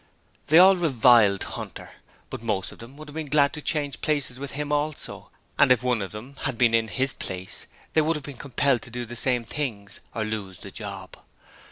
They 0.47 0.57
all 0.57 0.75
reviled 0.75 1.43
Hunter, 1.43 1.91
but 2.31 2.41
most 2.41 2.71
of 2.71 2.79
them 2.79 2.97
would 2.97 3.07
have 3.07 3.13
been 3.13 3.27
glad 3.27 3.53
to 3.53 3.61
change 3.61 4.01
places 4.01 4.39
with 4.39 4.53
him 4.53 4.71
also: 4.71 5.29
and 5.59 5.71
if 5.71 5.83
any 5.83 5.87
one 5.87 6.01
of 6.01 6.11
them 6.11 6.37
had 6.41 6.57
been 6.57 6.73
in 6.73 6.87
his 6.87 7.13
place 7.13 7.67
they 7.93 8.01
would 8.01 8.15
have 8.15 8.23
been 8.25 8.35
compelled 8.35 8.81
to 8.81 8.89
do 8.89 9.05
the 9.05 9.15
same 9.15 9.43
things, 9.43 9.99
or 10.15 10.25
lose 10.25 10.57
the 10.57 10.71
job. 10.71 11.17